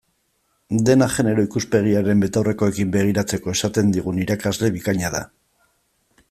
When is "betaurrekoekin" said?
2.25-2.95